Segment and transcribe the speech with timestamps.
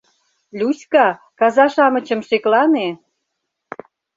[0.59, 1.05] Люська,
[1.39, 2.87] каза-шамычым шеклане!